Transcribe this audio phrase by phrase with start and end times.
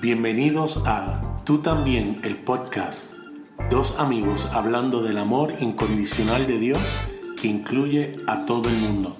[0.00, 3.14] Bienvenidos a Tú también, el podcast.
[3.68, 6.78] Dos amigos hablando del amor incondicional de Dios
[7.42, 9.16] que incluye a todo el mundo.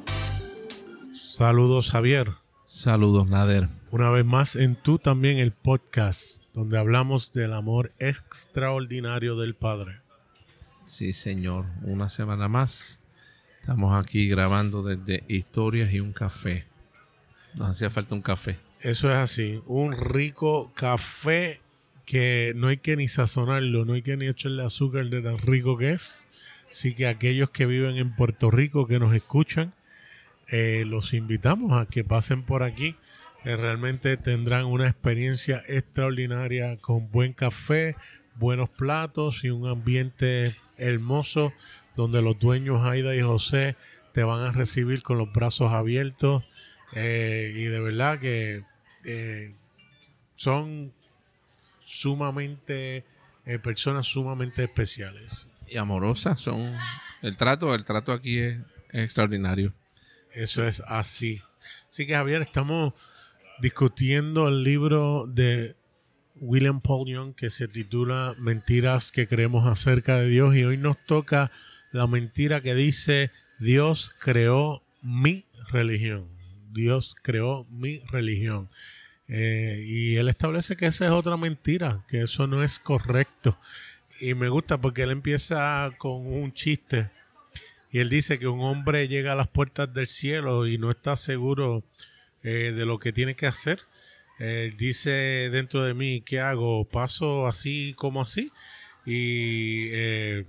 [1.16, 2.34] Saludos Javier.
[2.64, 3.68] Saludos Nader.
[3.90, 10.00] Una vez más en Tú también, el podcast, donde hablamos del amor extraordinario del Padre.
[10.84, 11.66] Sí, señor.
[11.82, 13.00] Una semana más.
[13.60, 16.66] Estamos aquí grabando desde Historias y un café.
[17.54, 18.67] Nos hacía falta un café.
[18.80, 21.60] Eso es así, un rico café
[22.06, 25.76] que no hay que ni sazonarlo, no hay que ni echarle azúcar de tan rico
[25.76, 26.28] que es.
[26.70, 29.74] Así que aquellos que viven en Puerto Rico, que nos escuchan,
[30.46, 32.94] eh, los invitamos a que pasen por aquí.
[33.44, 37.96] Realmente tendrán una experiencia extraordinaria con buen café,
[38.36, 41.52] buenos platos y un ambiente hermoso
[41.96, 43.74] donde los dueños Aida y José
[44.12, 46.44] te van a recibir con los brazos abiertos
[46.94, 48.64] eh, y de verdad que
[49.04, 49.54] eh,
[50.36, 50.92] son
[51.84, 53.04] sumamente
[53.44, 55.46] eh, personas sumamente especiales.
[55.66, 56.74] Y amorosas son.
[57.22, 58.58] El trato el trato aquí es,
[58.92, 59.74] extraordinario.
[60.32, 61.42] Eso es así.
[61.88, 62.94] Así que Javier estamos
[63.60, 65.74] discutiendo el libro de
[66.36, 70.54] William Paul Young que se titula Mentiras que creemos acerca de Dios.
[70.54, 71.50] Y hoy nos toca
[71.90, 76.37] la mentira que dice Dios creó mi religión
[76.72, 78.70] Dios creó mi religión.
[79.28, 83.58] Eh, y él establece que esa es otra mentira, que eso no es correcto.
[84.20, 87.10] Y me gusta porque él empieza con un chiste.
[87.90, 91.16] Y él dice que un hombre llega a las puertas del cielo y no está
[91.16, 91.84] seguro
[92.42, 93.80] eh, de lo que tiene que hacer.
[94.38, 96.84] Él dice dentro de mí, ¿qué hago?
[96.84, 98.52] ¿Paso así como así?
[99.04, 100.44] Y eh,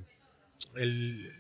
[0.76, 1.32] él,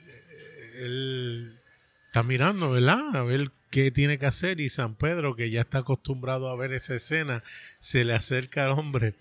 [2.07, 3.16] está mirando, ¿verdad?
[3.16, 6.73] A ver qué tiene que hacer y San Pedro, que ya está acostumbrado a ver
[6.73, 7.44] esa escena,
[7.80, 9.16] se le acerca al hombre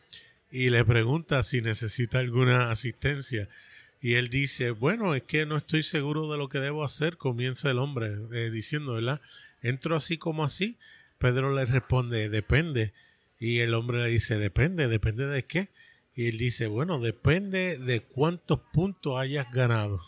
[0.51, 3.49] y le pregunta si necesita alguna asistencia.
[4.01, 7.71] Y él dice, bueno, es que no estoy seguro de lo que debo hacer, comienza
[7.71, 9.21] el hombre eh, diciendo, ¿verdad?
[9.61, 10.79] Entro así como así.
[11.19, 12.93] Pedro le responde, depende.
[13.41, 15.69] Y el hombre le dice, depende, depende de qué.
[16.15, 20.01] Y él dice, bueno, depende de cuántos puntos hayas ganado.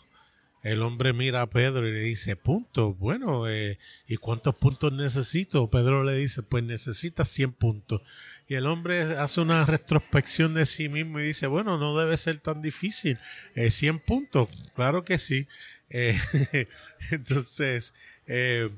[0.63, 5.69] El hombre mira a Pedro y le dice, puntos, bueno, eh, ¿y cuántos puntos necesito?
[5.69, 8.01] Pedro le dice, pues necesitas 100 puntos.
[8.47, 12.37] Y el hombre hace una retrospección de sí mismo y dice, bueno, no debe ser
[12.39, 13.17] tan difícil.
[13.55, 15.47] Eh, 100 puntos, claro que sí.
[15.89, 16.19] Eh,
[17.11, 17.93] entonces,
[18.27, 18.69] eh,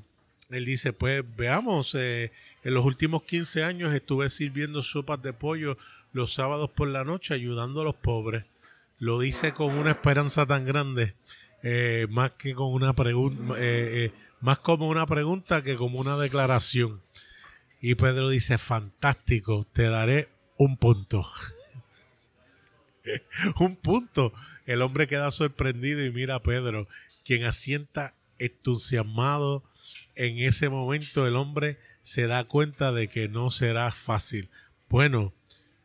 [0.50, 2.30] él dice, pues veamos, en
[2.62, 5.76] los últimos 15 años estuve sirviendo sopas de pollo
[6.12, 8.44] los sábados por la noche ayudando a los pobres.
[9.00, 11.14] Lo dice con una esperanza tan grande
[11.66, 16.18] eh, más que con una pregunta, eh, eh, más como una pregunta que como una
[16.18, 17.00] declaración.
[17.80, 21.26] Y Pedro dice, fantástico, te daré un punto.
[23.58, 24.34] un punto.
[24.66, 26.86] El hombre queda sorprendido y mira a Pedro,
[27.24, 29.64] quien asienta entusiasmado.
[30.16, 34.50] En ese momento el hombre se da cuenta de que no será fácil.
[34.90, 35.32] Bueno,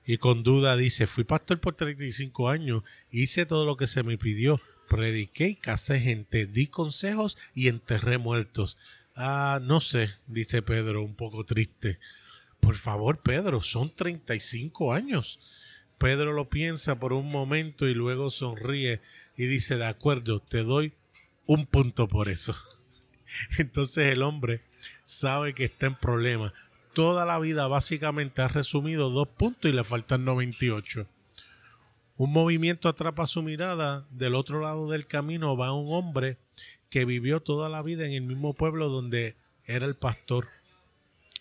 [0.06, 4.18] y con duda dice, fui pastor por 35 años, hice todo lo que se me
[4.18, 8.78] pidió, prediqué y casé gente, di consejos y enterré muertos.
[9.16, 12.00] Ah, no sé, dice Pedro, un poco triste.
[12.60, 15.40] Por favor, Pedro, son 35 años.
[15.98, 19.02] Pedro lo piensa por un momento y luego sonríe
[19.38, 20.94] y dice, de acuerdo, te doy
[21.46, 22.56] un punto por eso.
[23.58, 24.62] Entonces el hombre
[25.04, 26.54] sabe que está en problema.
[26.94, 31.08] Toda la vida básicamente ha resumido dos puntos y le faltan 98.
[32.20, 34.06] Un movimiento atrapa su mirada.
[34.10, 36.36] Del otro lado del camino va un hombre
[36.90, 40.50] que vivió toda la vida en el mismo pueblo donde era el pastor.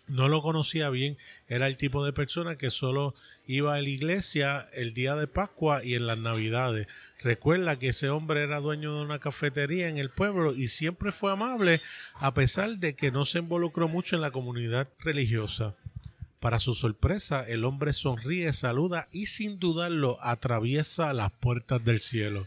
[0.06, 1.18] No lo conocía bien,
[1.48, 3.16] era el tipo de persona que solo
[3.48, 6.86] iba a la iglesia el día de Pascua y en las Navidades.
[7.24, 11.32] Recuerda que ese hombre era dueño de una cafetería en el pueblo y siempre fue
[11.32, 11.80] amable
[12.14, 15.74] a pesar de que no se involucró mucho en la comunidad religiosa.
[16.40, 22.46] Para su sorpresa, el hombre sonríe, saluda y sin dudarlo atraviesa las puertas del cielo.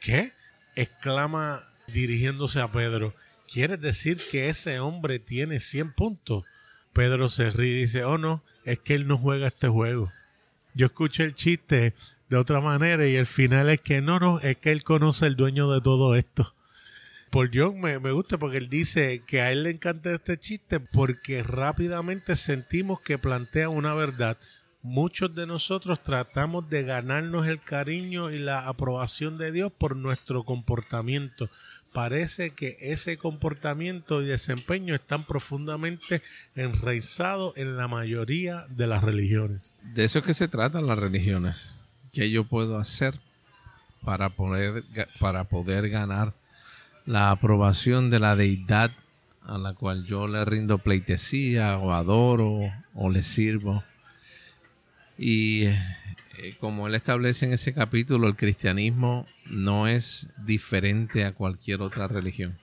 [0.00, 0.32] ¿Qué?
[0.74, 3.14] exclama dirigiéndose a Pedro.
[3.50, 6.44] ¿Quieres decir que ese hombre tiene 100 puntos?
[6.92, 10.10] Pedro se ríe y dice, oh no, es que él no juega este juego.
[10.74, 11.94] Yo escuché el chiste
[12.28, 15.36] de otra manera y el final es que no, no, es que él conoce el
[15.36, 16.54] dueño de todo esto
[17.32, 21.42] por John me, gusta porque él dice que a él le encanta este chiste porque
[21.42, 24.36] rápidamente sentimos que plantea una verdad.
[24.82, 30.44] muchos de nosotros tratamos de ganarnos el cariño y la aprobación de Dios por nuestro
[30.44, 31.48] comportamiento.
[31.94, 36.20] Parece que ese comportamiento y desempeño están profundamente
[36.54, 39.74] enraizados en la mayoría de las religiones.
[39.94, 41.76] De eso es que se tratan las religiones.
[42.12, 43.18] ¿Qué yo puedo hacer
[44.04, 44.30] para
[45.18, 46.34] para poder ganar
[47.06, 48.90] la aprobación de la deidad
[49.44, 53.82] a la cual yo le rindo pleitesía o adoro o le sirvo?
[55.18, 61.82] Y eh, como él establece en ese capítulo, el cristianismo no es diferente a cualquier
[61.82, 62.58] otra religión.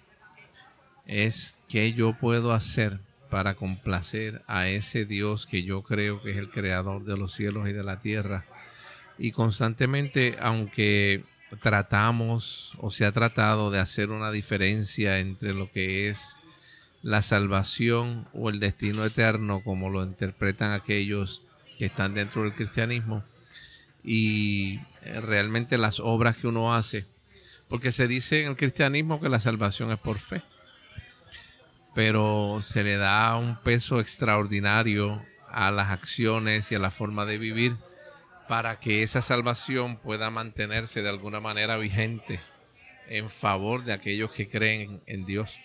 [1.06, 3.00] Es qué yo puedo hacer
[3.30, 7.69] para complacer a ese Dios que yo creo que es el creador de los cielos
[7.69, 8.45] y de la tierra.
[9.18, 11.24] Y constantemente, aunque
[11.62, 16.38] tratamos o se ha tratado de hacer una diferencia entre lo que es
[17.01, 21.42] la salvación o el destino eterno, como lo interpretan aquellos
[21.78, 23.24] que están dentro del cristianismo,
[24.04, 24.80] y
[25.22, 27.06] realmente las obras que uno hace.
[27.68, 30.42] Porque se dice en el cristianismo que la salvación es por fe.
[31.94, 37.38] Pero se le da un peso extraordinario a las acciones y a la forma de
[37.38, 37.75] vivir
[38.50, 42.40] para que esa salvación pueda mantenerse de alguna manera vigente
[43.07, 45.60] en favor de aquellos que creen en Dios.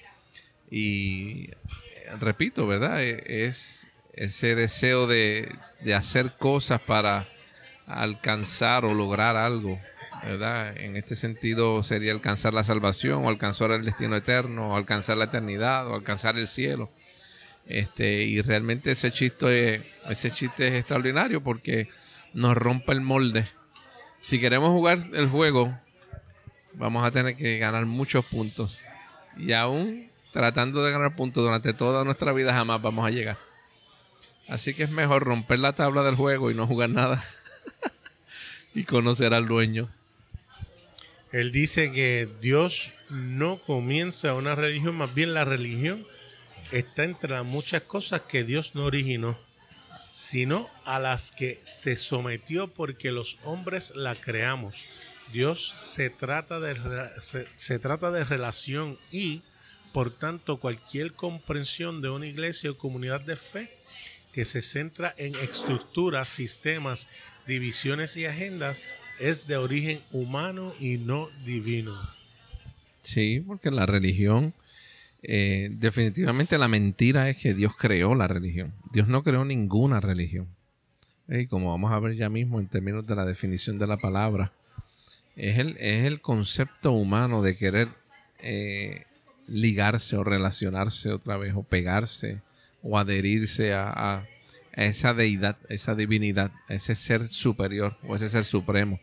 [0.70, 1.48] Y
[2.20, 3.02] repito, ¿verdad?
[3.02, 5.50] E, es ese deseo de,
[5.80, 7.26] de hacer cosas para
[7.86, 9.80] alcanzar o lograr algo,
[10.22, 10.76] ¿verdad?
[10.76, 15.24] En este sentido sería alcanzar la salvación o alcanzar el destino eterno o alcanzar la
[15.24, 16.90] eternidad o alcanzar el cielo.
[17.66, 21.88] Este, y realmente ese chiste, ese chiste es extraordinario porque
[22.34, 23.48] nos rompe el molde.
[24.20, 25.78] Si queremos jugar el juego,
[26.74, 28.80] vamos a tener que ganar muchos puntos.
[29.38, 33.38] Y aún tratando de ganar puntos durante toda nuestra vida jamás vamos a llegar.
[34.48, 37.24] Así que es mejor romper la tabla del juego y no jugar nada.
[38.74, 39.88] y conocer al dueño.
[41.32, 46.06] Él dice que Dios no comienza una religión, más bien la religión
[46.70, 49.38] está entre las muchas cosas que Dios no originó,
[50.14, 54.84] sino a las que se sometió porque los hombres la creamos.
[55.32, 56.76] Dios se trata de,
[57.56, 59.42] se trata de relación y,
[59.92, 63.76] por tanto, cualquier comprensión de una iglesia o comunidad de fe
[64.32, 67.08] que se centra en estructuras, sistemas
[67.48, 68.84] divisiones y agendas
[69.18, 72.00] es de origen humano y no divino.
[73.02, 74.54] Sí, porque la religión,
[75.26, 78.72] eh, definitivamente la mentira es que Dios creó la religión.
[78.92, 80.48] Dios no creó ninguna religión.
[81.28, 84.52] Y como vamos a ver ya mismo en términos de la definición de la palabra,
[85.36, 87.88] es el, es el concepto humano de querer
[88.40, 89.04] eh,
[89.46, 92.40] ligarse o relacionarse otra vez o pegarse
[92.82, 94.26] o adherirse a
[94.72, 99.00] esa deidad, esa divinidad, ese ser superior o ese ser supremo.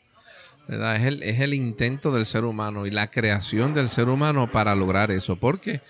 [0.68, 4.76] Es, el, es el intento del ser humano y la creación del ser humano para
[4.76, 5.36] lograr eso.
[5.36, 5.82] Porque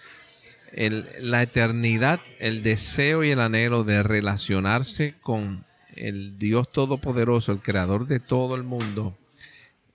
[0.74, 5.66] el, la eternidad, el deseo y el anhelo de relacionarse con
[5.96, 9.18] el Dios Todopoderoso, el creador de todo el mundo,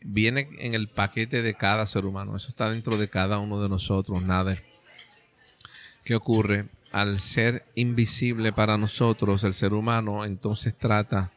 [0.01, 2.37] viene en el paquete de cada ser humano.
[2.37, 4.63] Eso está dentro de cada uno de nosotros, nada.
[6.05, 6.67] ¿Qué ocurre?
[6.97, 11.31] al ser invisible para nosotros, el ser humano, entonces trata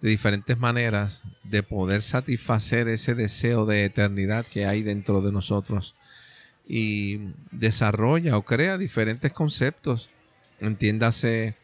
[0.00, 5.94] de diferentes maneras de poder satisfacer ese deseo de eternidad que hay dentro de nosotros
[6.66, 7.18] y
[7.50, 10.10] desarrolla o crea diferentes conceptos.
[10.60, 11.54] Entiéndase,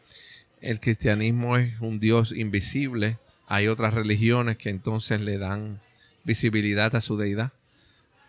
[0.61, 3.17] el cristianismo es un Dios invisible.
[3.47, 5.79] Hay otras religiones que entonces le dan
[6.23, 7.53] visibilidad a su deidad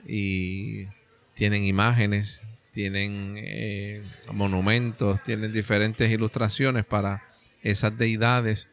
[0.06, 0.87] y
[1.35, 2.42] tienen imágenes,
[2.73, 4.02] tienen eh,
[4.33, 7.23] monumentos, tienen diferentes ilustraciones para
[7.62, 8.68] esas deidades,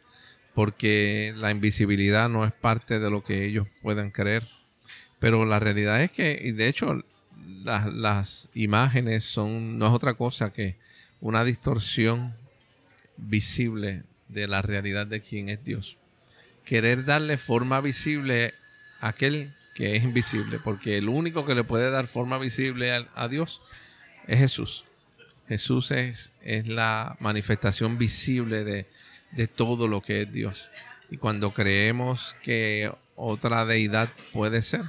[0.54, 4.44] porque la invisibilidad no es parte de lo que ellos puedan creer.
[5.20, 7.04] Pero la realidad es que, y de hecho,
[7.64, 10.76] las, las imágenes son, no es otra cosa que
[11.20, 12.36] una distorsión
[13.18, 15.98] visible de la realidad de quién es Dios.
[16.66, 18.54] Querer darle forma visible
[19.00, 23.08] a aquel que es invisible, porque el único que le puede dar forma visible a,
[23.16, 23.62] a Dios
[24.28, 24.86] es Jesús.
[25.48, 28.86] Jesús es, es la manifestación visible de,
[29.32, 30.70] de todo lo que es Dios.
[31.10, 34.82] Y cuando creemos que otra deidad puede ser,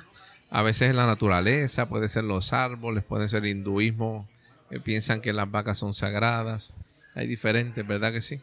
[0.50, 4.28] a veces es la naturaleza, puede ser los árboles, puede ser el hinduismo,
[4.70, 6.72] que piensan que las vacas son sagradas.
[7.14, 8.40] Hay diferentes, ¿verdad que sí?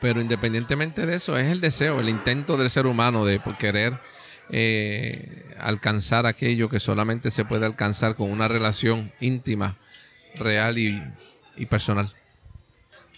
[0.00, 3.98] Pero independientemente de eso, es el deseo, el intento del ser humano de querer
[4.50, 9.76] eh, alcanzar aquello que solamente se puede alcanzar con una relación íntima,
[10.34, 11.02] real y,
[11.68, 12.12] personal.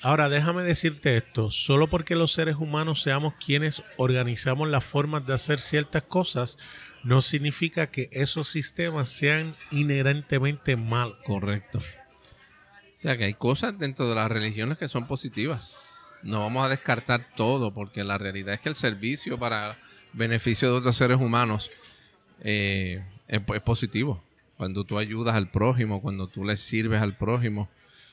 [0.01, 5.35] Ahora, déjame decirte esto, solo porque los seres humanos seamos quienes organizamos las formas de
[5.35, 6.57] hacer ciertas cosas,
[7.03, 11.17] no significa que esos sistemas sean inherentemente malos.
[11.25, 11.79] Correcto.
[11.79, 15.77] O sea que hay cosas dentro de las religiones que son positivas.
[16.23, 19.79] No vamos a descartar todo, porque la realidad es que el servicio para
[20.13, 21.71] beneficio de otros seres humanos
[22.41, 24.23] eh, es, es positivo.
[24.57, 27.69] Cuando tú ayudas al prójimo, cuando tú le sirves al prójimo,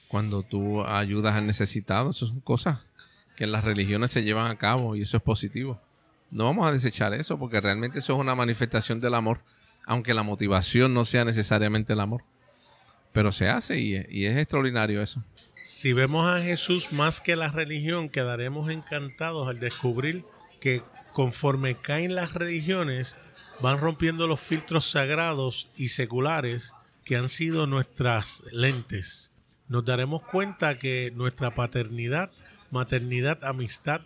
[0.07, 2.79] cuando tú ayudas al necesitado, eso son cosas
[3.35, 5.81] que en las religiones se llevan a cabo y eso es positivo.
[6.31, 9.41] No vamos a desechar eso porque realmente eso es una manifestación del amor,
[9.85, 12.23] aunque la motivación no sea necesariamente el amor.
[13.11, 15.23] Pero se hace y, es extraordinario eso.
[15.63, 20.23] Si vemos a Jesús más que la religión, quedaremos encantados al descubrir
[20.59, 20.83] que
[21.13, 23.15] conforme caen las religiones,
[23.61, 26.73] van rompiendo los filtros sagrados y seculares
[27.05, 29.31] que han sido nuestras lentes
[29.67, 32.31] nos daremos cuenta que nuestra paternidad,
[32.71, 34.01] maternidad, amistad,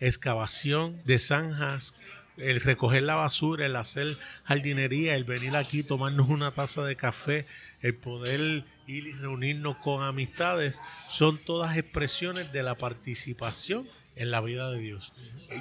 [0.00, 1.94] excavación de zanjas,
[2.36, 7.46] el recoger la basura, el hacer jardinería, el venir aquí, tomarnos una taza de café,
[7.80, 14.40] el poder ir y reunirnos con amistades, son todas expresiones de la participación en la
[14.40, 15.12] vida de Dios.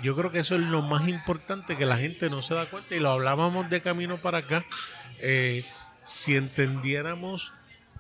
[0.04, 2.96] Yo creo que eso es lo más importante que la gente no se da cuenta
[2.96, 4.66] y lo hablábamos de camino para acá.
[5.20, 5.63] Eh,
[6.04, 7.51] si entendiéramos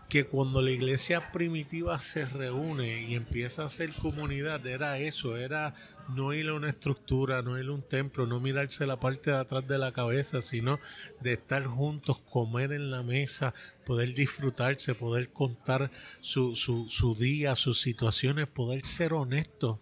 [0.09, 5.73] que cuando la iglesia primitiva se reúne y empieza a ser comunidad, era eso, era
[6.15, 9.37] no ir a una estructura, no ir a un templo, no mirarse la parte de
[9.37, 10.79] atrás de la cabeza, sino
[11.19, 13.53] de estar juntos, comer en la mesa,
[13.85, 19.79] poder disfrutarse, poder contar su, su, su día, sus situaciones, poder ser honestos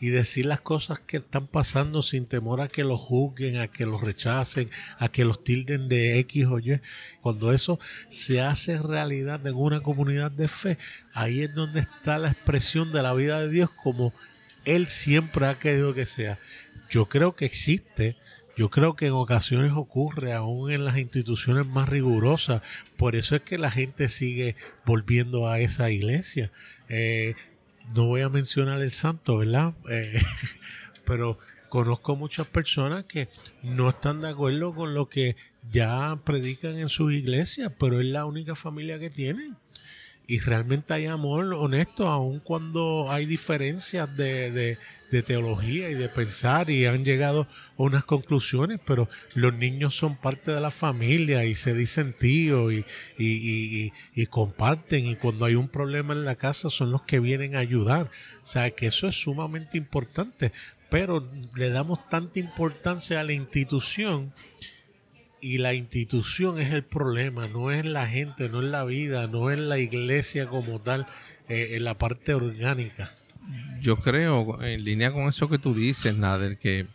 [0.00, 3.86] y decir las cosas que están pasando sin temor a que los juzguen, a que
[3.86, 6.80] los rechacen, a que los tilden de X o Y.
[7.20, 10.78] Cuando eso se hace realidad en una comunidad de fe,
[11.14, 14.12] ahí es donde está la expresión de la vida de Dios como
[14.64, 16.38] Él siempre ha querido que sea.
[16.88, 18.16] Yo creo que existe,
[18.56, 22.62] yo creo que en ocasiones ocurre, aún en las instituciones más rigurosas.
[22.96, 26.50] Por eso es que la gente sigue volviendo a esa iglesia.
[26.88, 27.36] Eh,
[27.94, 29.74] no voy a mencionar el santo, ¿verdad?
[29.88, 30.20] Eh,
[31.04, 33.28] pero conozco muchas personas que
[33.62, 35.36] no están de acuerdo con lo que
[35.70, 39.56] ya predican en sus iglesias, pero es la única familia que tienen
[40.30, 44.78] y realmente hay amor honesto, aun cuando hay diferencias de,
[45.26, 50.52] teología y de pensar y han llegado a unas conclusiones, pero los niños son parte
[50.52, 52.84] de la familia y se dicen tío y,
[53.18, 57.56] y, y, comparten y cuando hay un problema en la casa son los que vienen
[57.56, 58.12] a ayudar.
[58.44, 60.52] O sea, que eso es sumamente importante,
[60.90, 64.32] pero le damos tanta importancia a la institución
[65.40, 69.50] y la institución es el problema, no es la gente, no es la vida, no
[69.50, 71.06] es la iglesia como tal,
[71.48, 73.10] eh, en la parte orgánica.
[73.80, 76.86] Yo creo, en línea con eso que tú dices, Nader, que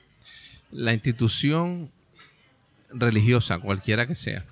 [0.72, 1.92] la institución
[2.90, 4.46] religiosa, cualquiera que sea,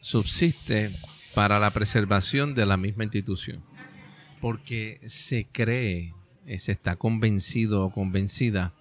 [0.00, 0.90] subsiste
[1.34, 3.62] para la preservación de la misma institución.
[4.40, 6.12] Porque se cree,
[6.46, 8.72] eh, se está convencido o convencida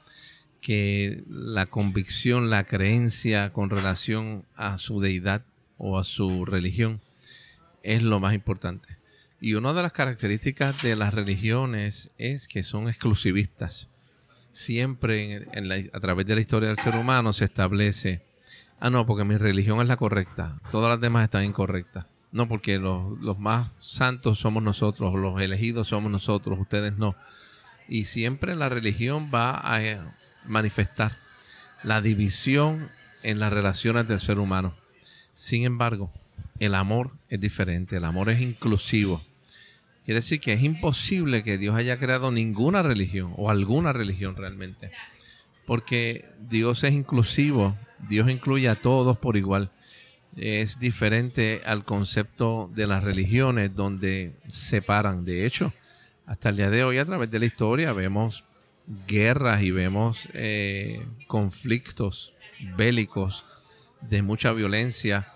[0.63, 5.43] que la convicción, la creencia con relación a su deidad
[5.77, 7.01] o a su religión
[7.83, 8.97] es lo más importante.
[9.41, 13.89] Y una de las características de las religiones es que son exclusivistas.
[14.53, 15.47] Siempre
[15.91, 18.21] a través de la historia del ser humano se establece,
[18.79, 22.05] ah, no, porque mi religión es la correcta, todas las demás están incorrectas.
[22.31, 27.15] No, porque los, más santos somos nosotros, los elegidos somos nosotros, ustedes no.
[27.89, 29.81] Y siempre la religión va a
[30.45, 31.17] manifestar
[31.83, 32.89] la división
[33.23, 34.75] en las relaciones del ser humano.
[35.35, 36.11] Sin embargo,
[36.59, 39.21] el amor es diferente, el amor es inclusivo.
[40.05, 44.91] Quiere decir que es imposible que Dios haya creado ninguna religión o alguna religión realmente.
[45.65, 47.77] Porque Dios es inclusivo,
[48.09, 49.71] Dios incluye a todos por igual.
[50.35, 55.23] Es diferente al concepto de las religiones donde separan.
[55.23, 55.71] De hecho,
[56.25, 58.43] hasta el día de hoy a través de la historia vemos
[59.07, 62.33] guerras y vemos eh, conflictos
[62.75, 63.45] bélicos
[64.01, 65.27] de mucha violencia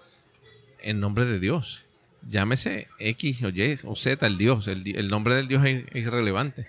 [0.81, 1.83] en nombre de Dios.
[2.27, 4.67] Llámese X o Y o Z, el Dios.
[4.67, 6.67] El, nombre del Dios es, irrelevante.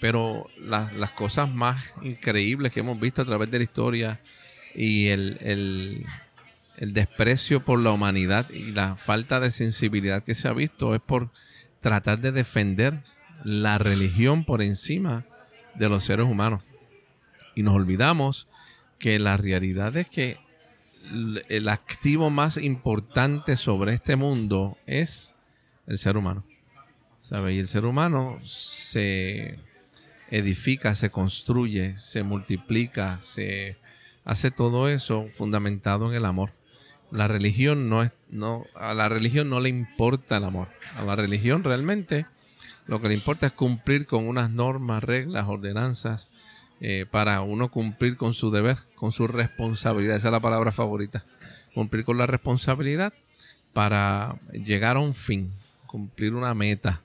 [0.00, 4.20] Pero las cosas más increíbles que hemos visto a través de la historia
[4.74, 5.38] y el,
[6.76, 11.00] el desprecio por la humanidad y la falta de sensibilidad que se ha visto es
[11.02, 11.30] por
[11.80, 13.02] tratar de defender
[13.44, 15.24] la religión por encima
[15.74, 16.68] de los seres humanos.
[17.54, 18.48] Y nos olvidamos
[18.98, 20.38] que la realidad es que
[21.48, 25.34] el activo más importante sobre este mundo es
[25.86, 26.44] el ser humano.
[27.18, 27.54] ¿Sabe?
[27.54, 29.58] Y el ser humano se
[30.30, 33.76] edifica, se construye, se multiplica, se
[34.24, 36.52] hace todo eso fundamentado en el amor.
[37.10, 40.68] La religión no es, no, a la religión no le importa el amor.
[40.96, 42.26] A la religión realmente
[42.86, 46.30] lo que le importa es cumplir con unas normas, reglas, ordenanzas,
[46.80, 50.16] eh, para uno cumplir con su deber, con su responsabilidad.
[50.16, 51.24] Esa es la palabra favorita.
[51.74, 53.12] Cumplir con la responsabilidad
[53.72, 55.52] para llegar a un fin,
[55.86, 57.02] cumplir una meta.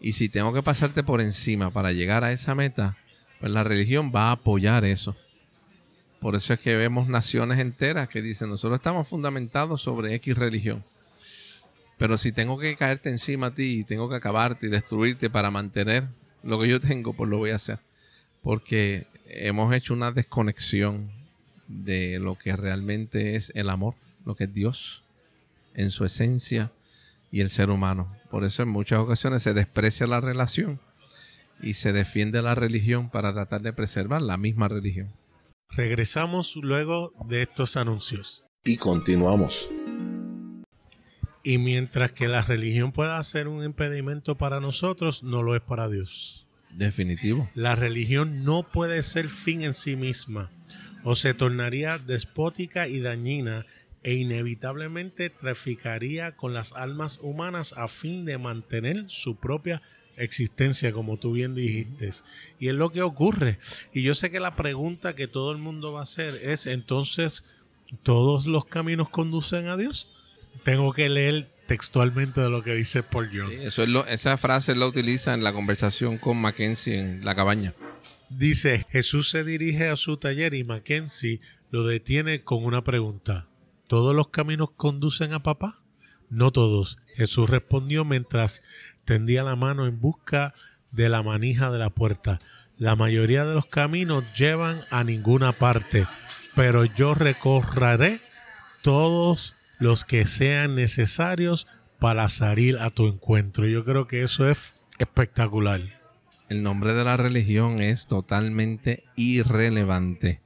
[0.00, 2.96] Y si tengo que pasarte por encima para llegar a esa meta,
[3.40, 5.16] pues la religión va a apoyar eso.
[6.20, 10.84] Por eso es que vemos naciones enteras que dicen, nosotros estamos fundamentados sobre X religión.
[11.98, 15.50] Pero si tengo que caerte encima a ti y tengo que acabarte y destruirte para
[15.50, 16.04] mantener
[16.42, 17.80] lo que yo tengo, pues lo voy a hacer.
[18.42, 21.10] Porque hemos hecho una desconexión
[21.66, 25.02] de lo que realmente es el amor, lo que es Dios
[25.74, 26.72] en su esencia
[27.30, 28.16] y el ser humano.
[28.30, 30.80] Por eso en muchas ocasiones se desprecia la relación
[31.60, 35.12] y se defiende la religión para tratar de preservar la misma religión.
[35.70, 38.44] Regresamos luego de estos anuncios.
[38.64, 39.68] Y continuamos.
[41.42, 45.88] Y mientras que la religión pueda ser un impedimento para nosotros, no lo es para
[45.88, 46.46] Dios.
[46.70, 47.48] Definitivo.
[47.54, 50.50] La religión no puede ser fin en sí misma,
[51.04, 53.66] o se tornaría despótica y dañina
[54.02, 59.82] e inevitablemente traficaría con las almas humanas a fin de mantener su propia
[60.16, 62.10] existencia, como tú bien dijiste.
[62.58, 63.58] Y es lo que ocurre.
[63.92, 67.44] Y yo sé que la pregunta que todo el mundo va a hacer es, entonces,
[68.02, 70.08] ¿todos los caminos conducen a Dios?
[70.64, 73.52] Tengo que leer textualmente de lo que dice Paul Young.
[73.52, 77.74] eso es esa frase la utiliza en la conversación con Mackenzie en la cabaña.
[78.30, 83.46] Dice, Jesús se dirige a su taller y Mackenzie lo detiene con una pregunta.
[83.86, 85.82] ¿Todos los caminos conducen a papá?
[86.30, 86.98] No todos.
[87.14, 88.62] Jesús respondió mientras
[89.04, 90.54] tendía la mano en busca
[90.90, 92.38] de la manija de la puerta.
[92.76, 96.06] La mayoría de los caminos llevan a ninguna parte,
[96.54, 98.20] pero yo recorreré
[98.82, 101.66] todos los que sean necesarios
[101.98, 103.66] para salir a tu encuentro.
[103.66, 105.80] Yo creo que eso es espectacular.
[106.48, 110.40] El nombre de la religión es totalmente irrelevante.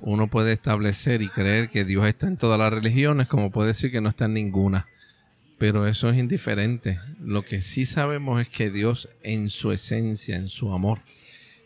[0.00, 3.90] Uno puede establecer y creer que Dios está en todas las religiones, como puede decir
[3.90, 4.86] que no está en ninguna
[5.58, 7.00] pero eso es indiferente.
[7.20, 11.00] Lo que sí sabemos es que Dios en su esencia, en su amor,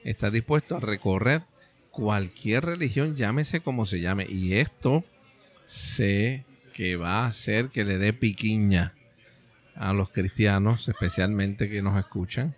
[0.04, 1.42] está dispuesto a recorrer
[1.90, 4.26] cualquier religión, llámese como se llame.
[4.28, 5.04] Y esto
[5.66, 8.94] sé que va a hacer que le dé piquiña
[9.74, 12.54] a los cristianos, especialmente que nos escuchan,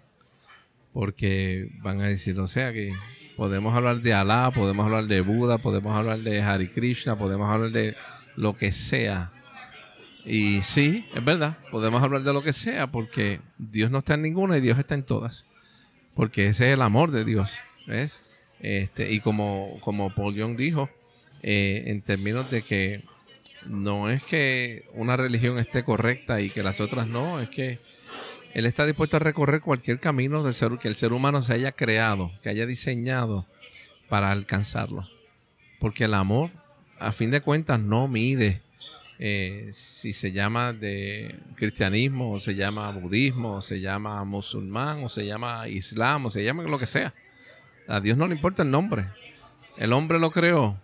[0.92, 2.92] porque van a decir, o sea que
[3.36, 7.70] podemos hablar de Alá, podemos hablar de Buda, podemos hablar de Hare Krishna, podemos hablar
[7.70, 7.96] de
[8.36, 9.30] lo que sea,
[10.24, 14.22] y sí, es verdad, podemos hablar de lo que sea porque Dios no está en
[14.22, 15.46] ninguna y Dios está en todas.
[16.14, 17.52] Porque ese es el amor de Dios,
[17.86, 18.22] ¿ves?
[18.60, 20.88] Este, y como, como Paul Young dijo,
[21.42, 23.02] eh, en términos de que
[23.66, 27.78] no es que una religión esté correcta y que las otras no, es que
[28.54, 31.72] Él está dispuesto a recorrer cualquier camino del ser, que el ser humano se haya
[31.72, 33.46] creado, que haya diseñado
[34.08, 35.04] para alcanzarlo.
[35.78, 36.50] Porque el amor,
[36.98, 38.60] a fin de cuentas, no mide
[39.18, 45.08] eh, si se llama de cristianismo, o se llama budismo, o se llama musulmán, o
[45.08, 47.14] se llama islam, o se llama lo que sea.
[47.88, 49.06] A Dios no le importa el nombre.
[49.76, 50.76] El hombre lo creó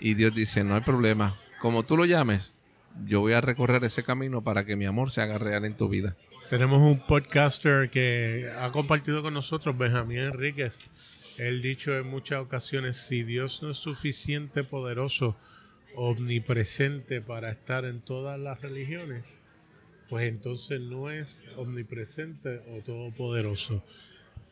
[0.00, 1.38] y Dios dice, no hay problema.
[1.60, 2.54] Como tú lo llames,
[3.04, 5.88] yo voy a recorrer ese camino para que mi amor se haga real en tu
[5.88, 6.16] vida.
[6.50, 10.80] Tenemos un podcaster que ha compartido con nosotros, Benjamín Enríquez.
[11.36, 15.36] Él dicho en muchas ocasiones, si Dios no es suficiente poderoso
[15.94, 19.38] omnipresente para estar en todas las religiones,
[20.08, 23.84] pues entonces no es omnipresente o todopoderoso.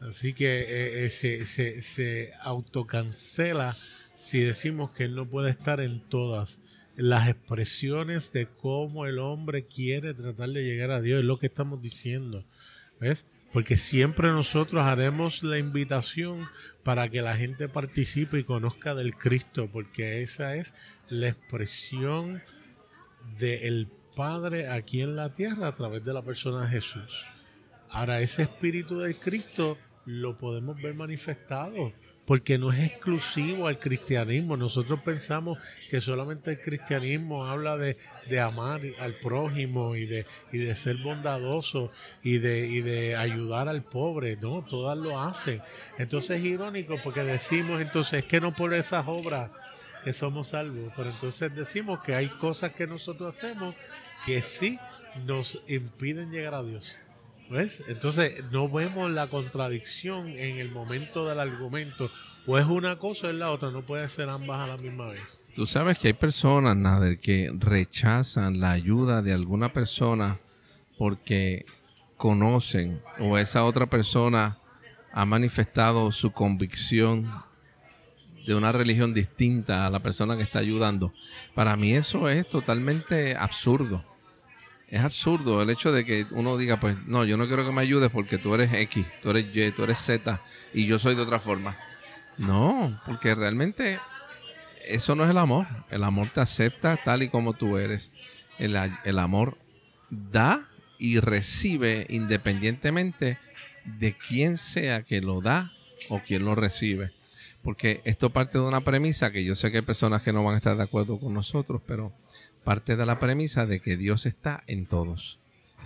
[0.01, 3.75] Así que eh, eh, se, se, se, autocancela
[4.15, 6.61] si decimos que Él no puede estar en todas
[6.97, 11.21] las expresiones de cómo el hombre quiere tratar de llegar a Dios.
[11.21, 12.45] Es lo que estamos diciendo.
[12.99, 13.27] ¿Ves?
[13.57, 16.47] porque siempre nosotros haremos la invitación
[16.83, 20.75] para que la gente participe y conozca del Cristo, porque esa es
[21.09, 22.43] la expresión
[23.39, 27.25] del Padre aquí en la tierra a través de la persona de Jesús.
[27.89, 31.95] Ahora, ese espíritu del Cristo lo podemos ver manifestado
[32.27, 34.57] porque no es exclusivo al cristianismo.
[34.57, 35.59] Nosotros pensamos
[35.89, 37.97] que solamente el cristianismo habla de,
[38.41, 43.85] amar al prójimo y de, y de ser bondadoso y de, y de ayudar al
[43.85, 44.37] pobre.
[44.37, 45.63] No, todas lo hacen.
[45.99, 49.51] Entonces es irónico porque decimos entonces es que no por esas obras
[50.05, 53.75] que somos salvos, pero entonces decimos que hay cosas que nosotros hacemos
[54.25, 54.79] que sí
[55.25, 56.97] nos impiden llegar a Dios.
[57.89, 62.11] Entonces no vemos la contradicción en el momento del argumento.
[62.47, 65.07] O es una cosa o es la otra, no puede ser ambas a la misma
[65.09, 65.45] vez.
[65.55, 70.39] Tú sabes que hay personas, Nader, que rechazan la ayuda de alguna persona
[70.97, 71.67] porque
[72.17, 74.59] conocen o esa otra persona
[75.13, 77.31] ha manifestado su convicción
[78.47, 81.13] de una religión distinta a la persona que está ayudando.
[81.55, 84.05] Para mí eso es totalmente absurdo.
[84.89, 87.83] Es absurdo el hecho de que uno diga, pues no, yo no quiero que me
[87.83, 90.41] ayudes porque tú eres X, tú eres Y, tú eres Z
[90.73, 91.77] y yo soy de otra forma.
[92.39, 93.99] No, porque realmente
[94.87, 95.67] eso no es el amor.
[95.91, 98.13] El amor te acepta tal y como tú eres.
[98.59, 99.59] El, amor
[100.09, 100.69] da
[100.99, 103.39] y recibe independientemente
[103.85, 105.73] de quién sea que lo da
[106.09, 107.13] o quién lo recibe.
[107.63, 110.55] Porque esto parte de una premisa que yo sé que hay personas que no van
[110.55, 112.13] a estar de acuerdo con nosotros, pero
[112.67, 115.39] parte de la premisa de que Dios está en todos.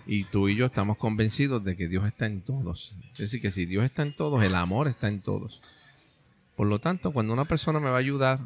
[0.07, 2.95] Y tú y yo estamos convencidos de que Dios está en todos.
[3.13, 5.61] Es decir, que si Dios está en todos, el amor está en todos.
[6.57, 8.39] Por lo tanto, cuando una persona me va a ayudar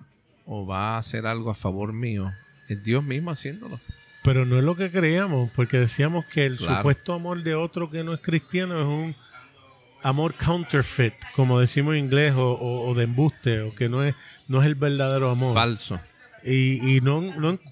[0.46, 2.32] o va a hacer algo a favor mío,
[2.68, 3.78] es Dios mismo haciéndolo.
[4.24, 8.02] Pero no es lo que creíamos, porque decíamos que el supuesto amor de otro que
[8.02, 9.14] no es cristiano es un
[10.02, 14.16] amor counterfeit, como decimos en inglés, o, o de embuste, o que no es,
[14.48, 15.54] no es el verdadero amor.
[15.54, 16.00] Falso.
[16.44, 17.22] Y, y no,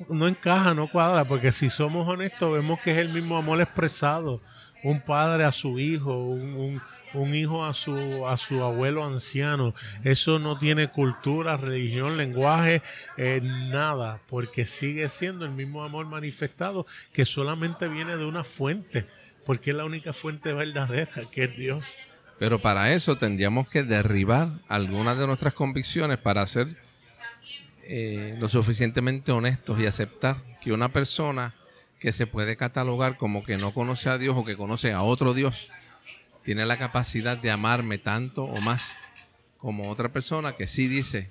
[0.09, 4.41] no, encaja, no cuadra, porque si somos honestos, vemos que es el mismo amor expresado.
[4.83, 6.81] Un padre a su hijo, un,
[7.13, 9.75] un, hijo a su, a su abuelo anciano.
[10.03, 12.83] Eso no tiene cultura, religión, lenguaje,
[13.17, 19.07] eh, nada, porque sigue siendo el mismo amor manifestado que solamente viene de una fuente,
[19.45, 21.99] porque es la única fuente verdadera, que es Dios.
[22.39, 26.77] Pero para eso tendríamos que derribar algunas de nuestras convicciones para hacer
[27.85, 31.55] eh, lo suficientemente honestos y aceptar que una persona
[31.99, 35.35] que se puede catalogar como que no conoce a Dios o que conoce a otro
[35.35, 35.69] Dios,
[36.45, 38.83] tiene la capacidad de amarme tanto o más
[39.59, 41.31] como otra persona que sí dice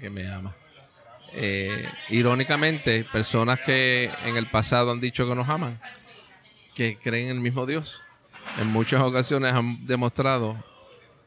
[0.00, 0.56] que me ama.
[1.32, 5.80] Eh, irónicamente, personas que en el pasado han dicho que nos aman,
[6.74, 8.02] que creen en el mismo Dios,
[8.56, 10.62] en muchas ocasiones han demostrado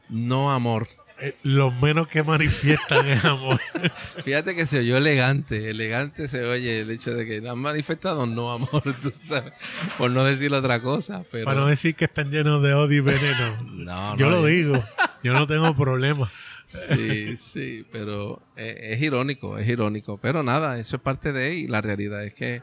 [0.08, 0.88] no amor
[1.24, 3.60] eh, lo menos que manifiestan es amor.
[4.24, 5.70] Fíjate que se oyó elegante.
[5.70, 9.52] Elegante se oye el hecho de que han manifestado no amor, tú sabes,
[9.98, 11.22] por no decir otra cosa.
[11.30, 11.44] Pero...
[11.44, 13.56] Para no decir que están llenos de odio y veneno.
[13.72, 14.82] no, yo lo digo.
[15.22, 16.28] Yo no tengo problema.
[16.66, 20.18] Sí, sí, pero es, es, irónico, es irónico.
[20.18, 22.62] Pero nada, eso es parte de y la realidad es que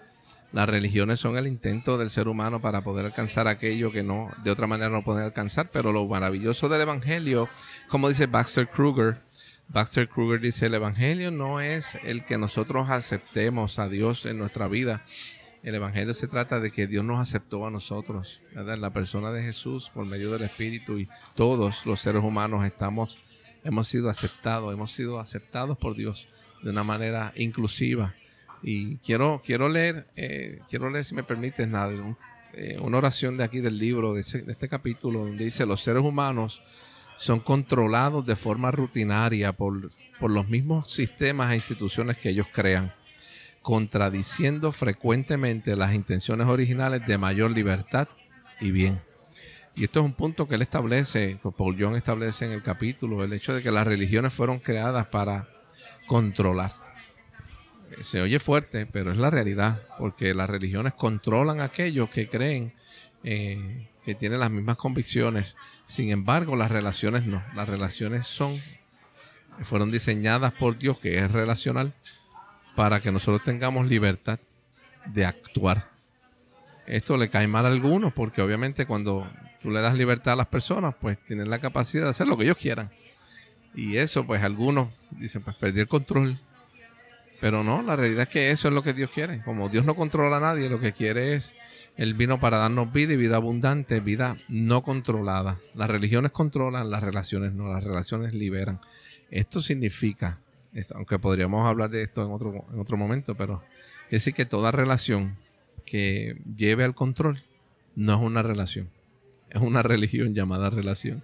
[0.51, 4.49] las religiones son el intento del ser humano para poder alcanzar aquello que no, de
[4.49, 5.69] otra manera no puede alcanzar.
[5.71, 7.47] Pero lo maravilloso del Evangelio,
[7.87, 9.21] como dice Baxter Kruger,
[9.67, 14.67] Baxter Kruger dice, el Evangelio no es el que nosotros aceptemos a Dios en nuestra
[14.67, 15.05] vida.
[15.61, 19.91] El Evangelio se trata de que Dios nos aceptó a nosotros, la persona de Jesús
[19.93, 23.19] por medio del Espíritu y todos los seres humanos estamos,
[23.63, 26.27] hemos sido aceptados, hemos sido aceptados por Dios
[26.63, 28.15] de una manera inclusiva
[28.61, 31.93] y quiero, quiero leer, eh, quiero leer, si me permites, nada,
[32.53, 36.61] eh, una oración de aquí del libro, de, este capítulo, donde dice, los seres humanos
[37.15, 42.93] son controlados de forma rutinaria por, por los mismos sistemas e instituciones que ellos crean,
[43.61, 48.07] contradiciendo frecuentemente las intenciones originales de mayor libertad
[48.59, 49.01] y bien.
[49.75, 53.23] Y esto es un punto que él establece, que Paul Young establece en el capítulo,
[53.23, 55.47] el hecho de que las religiones fueron creadas para
[56.07, 56.88] controlar
[58.01, 62.73] se oye fuerte, pero es la realidad, porque las religiones controlan a aquellos que creen
[63.23, 65.55] eh, que tienen las mismas convicciones.
[65.85, 67.43] Sin embargo, las relaciones no.
[67.55, 68.55] Las relaciones son,
[69.63, 71.93] fueron diseñadas por Dios, que es relacional,
[72.75, 74.39] para que nosotros tengamos libertad
[75.05, 75.89] de actuar.
[76.85, 79.29] Esto le cae mal a algunos, porque obviamente cuando
[79.61, 82.45] tú le das libertad a las personas, pues tienen la capacidad de hacer lo que
[82.45, 82.89] ellos quieran.
[83.75, 86.39] Y eso, pues algunos dicen, pues perdí el control
[87.39, 89.41] pero no, la realidad es que eso es lo que Dios quiere.
[89.43, 91.55] Como Dios no controla a nadie, lo que quiere es,
[91.95, 95.57] Él vino para darnos vida y vida abundante, vida no controlada.
[95.73, 98.79] Las religiones controlan, las relaciones no, las relaciones liberan.
[99.31, 100.39] Esto significa,
[100.95, 103.63] aunque podríamos hablar de esto en otro, en otro momento, pero
[104.05, 105.37] es decir que toda relación
[105.85, 107.41] que lleve al control
[107.95, 108.89] no es una relación,
[109.49, 111.23] es una religión llamada relación.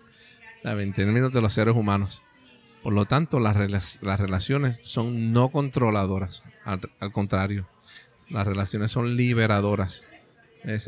[0.63, 2.23] En términos de los seres humanos.
[2.85, 7.65] Por lo tanto, las, las relaciones son no controladoras, al, contrario,
[8.29, 10.03] las relaciones son liberadoras.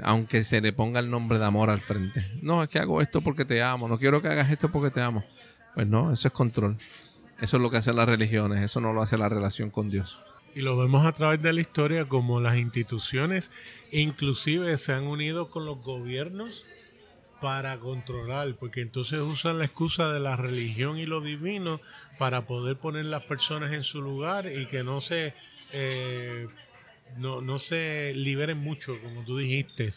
[0.04, 2.24] aunque se le ponga el nombre de amor al frente.
[2.44, 5.02] No, es que hago esto porque te amo, no quiero que hagas esto porque te
[5.02, 5.24] amo.
[5.74, 6.78] Pues no, eso es control.
[7.42, 10.20] Eso es lo que hacen las religiones, eso no lo hace la relación con Dios.
[10.54, 13.50] Y lo vemos a través de la historia como las instituciones
[13.92, 16.64] inclusive se han unido con los gobiernos
[17.42, 21.82] para controlar, porque entonces usan la excusa de la religión y lo divino
[22.18, 25.34] para poder poner las personas en su lugar y que no se
[25.72, 26.48] eh,
[27.18, 29.90] no, no, se liberen mucho, como tú dijiste.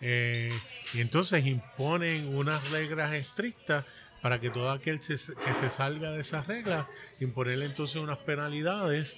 [0.00, 0.52] Eh,
[0.94, 3.84] y entonces imponen unas reglas estrictas
[4.20, 6.86] para que todo aquel que se salga de esas reglas,
[7.20, 9.16] imponerle entonces unas penalidades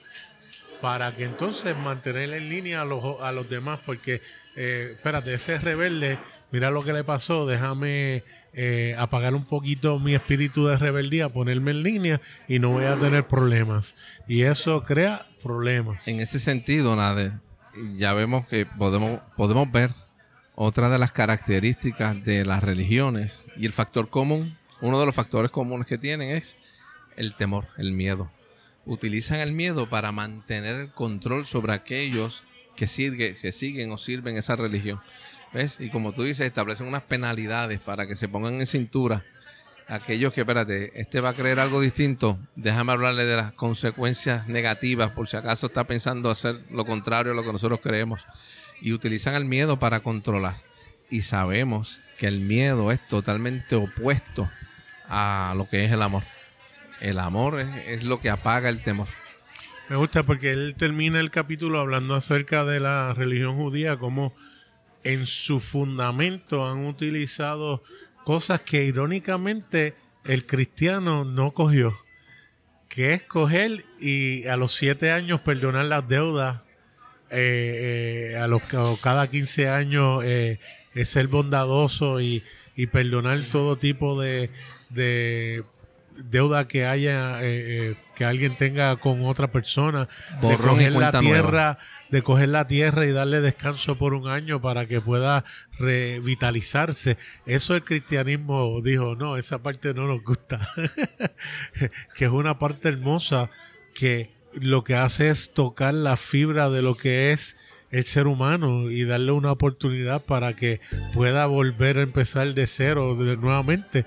[0.80, 4.20] para que entonces mantener en línea a los, a los demás, porque,
[4.56, 6.18] eh, espérate, ese rebelde,
[6.50, 11.72] mira lo que le pasó, déjame eh, apagar un poquito mi espíritu de rebeldía, ponerme
[11.72, 13.94] en línea y no voy a tener problemas.
[14.26, 16.06] Y eso crea problemas.
[16.08, 17.32] En ese sentido, Nader,
[17.96, 19.92] ya vemos que podemos, podemos ver
[20.54, 25.50] otra de las características de las religiones y el factor común, uno de los factores
[25.50, 26.58] comunes que tienen es
[27.16, 28.30] el temor, el miedo
[28.84, 32.44] utilizan el miedo para mantener el control sobre aquellos
[32.76, 35.00] que, que siguen o sirven esa religión.
[35.52, 35.80] ¿Ves?
[35.80, 39.24] Y como tú dices, establecen unas penalidades para que se pongan en cintura
[39.90, 45.10] aquellos que, espérate, este va a creer algo distinto, déjame hablarle de las consecuencias negativas
[45.10, 48.20] por si acaso está pensando hacer lo contrario a lo que nosotros creemos.
[48.80, 50.54] Y utilizan el miedo para controlar.
[51.10, 54.48] Y sabemos que el miedo es totalmente opuesto
[55.08, 56.22] a lo que es el amor.
[57.00, 59.08] El amor es, lo que apaga el temor.
[59.88, 64.34] Me gusta porque él termina el capítulo hablando acerca de la religión judía, como
[65.02, 67.82] en su fundamento han utilizado
[68.24, 71.96] cosas que irónicamente el cristiano no cogió,
[72.88, 76.60] que es coger y a los siete años perdonar las deudas,
[77.30, 78.62] eh, eh, a los
[79.00, 80.58] cada 15 años eh,
[81.04, 82.44] ser bondadoso y,
[82.92, 84.48] perdonar todo tipo de
[86.16, 90.09] deuda que haya, eh, eh, que alguien tenga con otra persona,
[90.42, 91.79] de coger la tierra,
[92.11, 95.44] de coger la tierra y darle descanso por un año para que pueda
[95.79, 97.16] revitalizarse.
[97.46, 100.68] Eso el cristianismo dijo, no, esa parte no nos gusta,
[102.14, 103.51] que es una parte hermosa
[103.94, 107.57] que lo que hace es tocar la fibra de lo que es
[107.90, 110.81] el ser humano y darle una oportunidad para que
[111.12, 114.07] pueda volver a empezar de cero de, nuevamente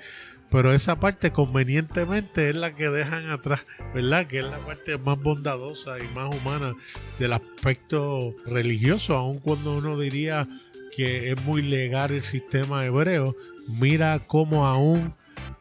[0.53, 3.61] pero esa parte convenientemente es la que dejan atrás,
[3.91, 4.27] ¿verdad?
[4.27, 6.75] Que es la parte más bondadosa y más humana
[7.17, 10.47] del aspecto religioso, aun cuando uno diría
[10.95, 13.35] que es muy legal el sistema hebreo,
[13.67, 15.15] mira cómo aún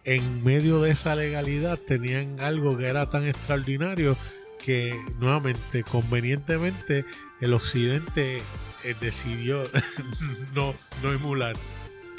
[0.05, 4.15] en medio de esa legalidad tenían algo que era tan extraordinario
[4.63, 7.07] que nuevamente, convenientemente,
[7.41, 8.43] el occidente
[8.85, 9.63] eh, decidió
[10.55, 11.57] no, no emular.